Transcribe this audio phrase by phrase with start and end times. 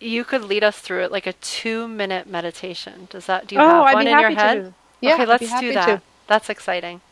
[0.00, 3.08] you could lead us through it like a two minute meditation.
[3.10, 4.40] Does that, do you Oh, have I'd one in your happy to.
[4.42, 4.74] head?
[5.00, 5.86] Yeah, okay, I'd let's do that.
[5.86, 6.02] to.
[6.26, 7.00] That's exciting.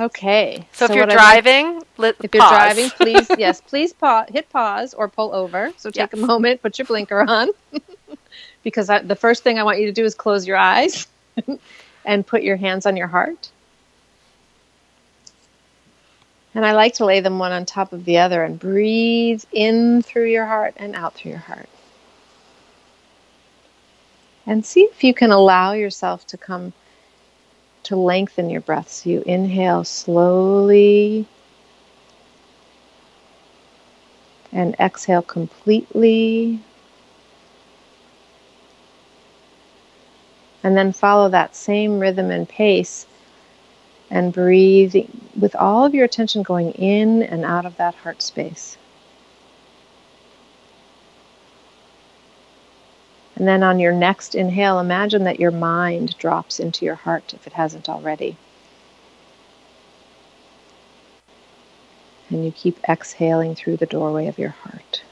[0.00, 0.66] Okay.
[0.72, 5.08] So, if you're driving, let, if you're driving, please, yes, please pause, hit pause or
[5.08, 5.72] pull over.
[5.76, 7.50] So take a moment, put your blinker on,
[8.64, 11.06] because I, the first thing I want you to do is close your eyes
[12.04, 13.50] and put your hands on your heart.
[16.54, 20.02] And I like to lay them one on top of the other and breathe in
[20.02, 21.68] through your heart and out through your heart.
[24.46, 26.72] And see if you can allow yourself to come
[27.84, 28.88] to lengthen your breath.
[28.88, 31.26] So you inhale slowly
[34.52, 36.60] and exhale completely.
[40.62, 43.06] And then follow that same rhythm and pace
[44.10, 44.94] and breathe
[45.38, 48.76] with all of your attention going in and out of that heart space.
[53.36, 57.46] And then on your next inhale, imagine that your mind drops into your heart if
[57.46, 58.36] it hasn't already.
[62.30, 65.02] And you keep exhaling through the doorway of your heart.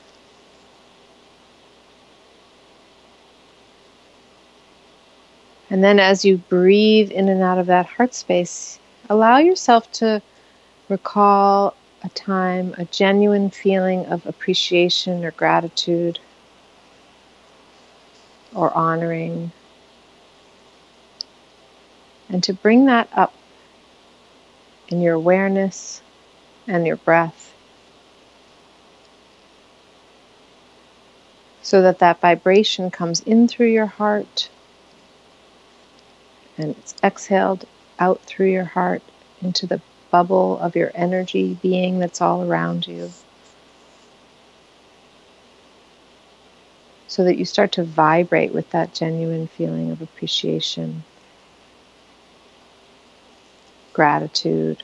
[5.69, 8.79] And then as you breathe in and out of that heart space,
[9.13, 10.23] allow yourself to
[10.89, 16.19] recall a time, a genuine feeling of appreciation or gratitude
[18.55, 19.53] or honoring.
[22.31, 23.35] And to bring that up
[24.89, 26.01] in your awareness
[26.67, 27.53] and your breath
[31.61, 34.49] so that that vibration comes in through your heart
[36.57, 37.67] and it's exhaled
[37.99, 39.03] out through your heart
[39.41, 43.11] into the bubble of your energy being that's all around you.
[47.09, 51.05] So that you start to vibrate with that genuine feeling of appreciation,
[53.93, 54.83] gratitude,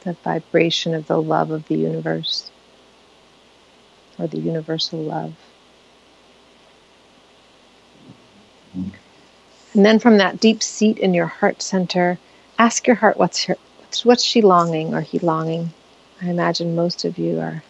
[0.00, 2.50] the vibration of the love of the universe
[4.18, 5.34] or the universal love.
[9.74, 12.18] And then from that deep seat in your heart center,
[12.58, 15.72] ask your heart what's her what's, what's she longing or he longing.
[16.22, 17.64] I imagine most of you are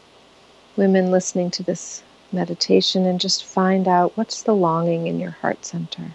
[0.77, 5.65] women listening to this meditation and just find out what's the longing in your heart
[5.65, 6.13] center.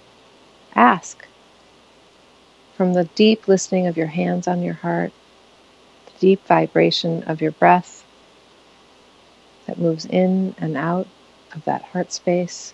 [0.76, 1.26] Ask.
[2.78, 5.12] From the deep listening of your hands on your heart,
[6.06, 8.06] the deep vibration of your breath
[9.66, 11.08] that moves in and out
[11.54, 12.74] of that heart space.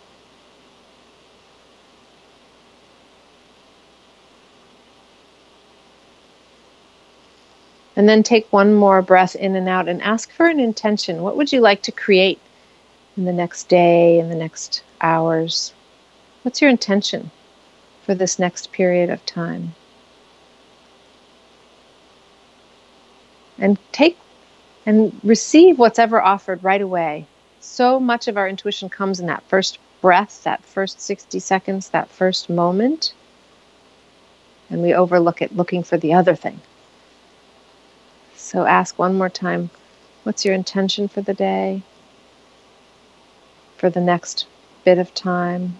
[7.96, 11.24] And then take one more breath in and out and ask for an intention.
[11.24, 12.40] What would you like to create
[13.16, 15.74] in the next day, in the next hours?
[16.42, 17.32] What's your intention
[18.04, 19.74] for this next period of time?
[23.58, 24.18] And take
[24.86, 27.26] and receive what's ever offered right away.
[27.60, 32.10] So much of our intuition comes in that first breath, that first 60 seconds, that
[32.10, 33.14] first moment.
[34.70, 36.62] And we overlook it looking for the other thing.
[38.46, 39.72] So ask one more time
[40.22, 41.82] what's your intention for the day,
[43.76, 44.46] for the next
[44.84, 45.80] bit of time?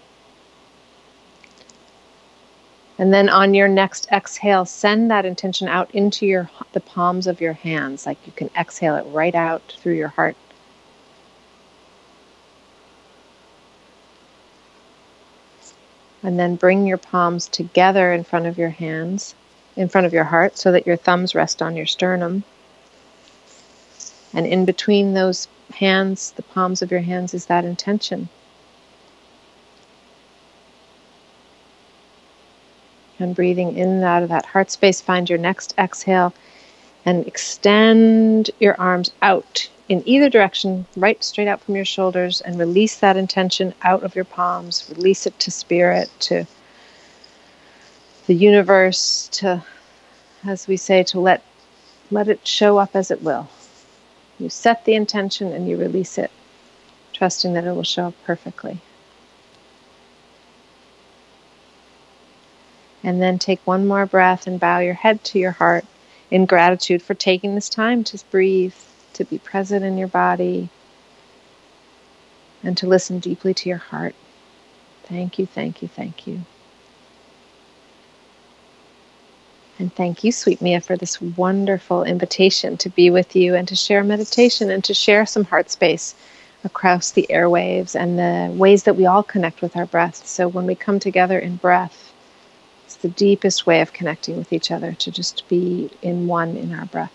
[2.98, 7.40] And then on your next exhale, send that intention out into your the palms of
[7.40, 10.34] your hands, like you can exhale it right out through your heart.
[16.20, 19.36] And then bring your palms together in front of your hands,
[19.76, 22.42] in front of your heart, so that your thumbs rest on your sternum.
[24.36, 28.28] And in between those hands, the palms of your hands, is that intention.
[33.18, 36.34] And breathing in and out of that heart space, find your next exhale
[37.06, 42.58] and extend your arms out in either direction, right straight out from your shoulders, and
[42.58, 44.92] release that intention out of your palms.
[44.96, 46.44] Release it to spirit, to
[48.26, 49.64] the universe, to,
[50.44, 51.42] as we say, to let,
[52.10, 53.48] let it show up as it will.
[54.38, 56.30] You set the intention and you release it,
[57.12, 58.78] trusting that it will show up perfectly.
[63.02, 65.84] And then take one more breath and bow your head to your heart
[66.30, 68.74] in gratitude for taking this time to breathe,
[69.14, 70.68] to be present in your body,
[72.62, 74.14] and to listen deeply to your heart.
[75.04, 76.40] Thank you, thank you, thank you.
[79.78, 83.76] And thank you, sweet Mia, for this wonderful invitation to be with you and to
[83.76, 86.14] share meditation and to share some heart space
[86.64, 90.26] across the airwaves and the ways that we all connect with our breath.
[90.26, 92.12] So when we come together in breath,
[92.84, 96.72] it's the deepest way of connecting with each other to just be in one in
[96.72, 97.12] our breath.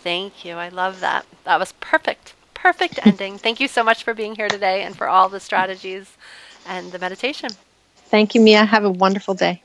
[0.00, 0.54] Thank you.
[0.54, 1.26] I love that.
[1.44, 2.34] That was perfect.
[2.54, 3.38] Perfect ending.
[3.38, 6.16] Thank you so much for being here today and for all the strategies
[6.64, 7.50] and the meditation.
[7.96, 8.64] Thank you, Mia.
[8.64, 9.62] Have a wonderful day.